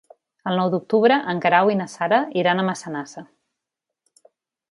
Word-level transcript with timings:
El 0.51 0.55
nou 0.59 0.69
d'octubre 0.75 1.17
en 1.33 1.41
Guerau 1.43 1.69
i 1.73 1.77
na 1.81 1.87
Sara 1.91 2.21
iran 2.43 2.61
a 2.63 2.67
Massanassa. 2.71 3.27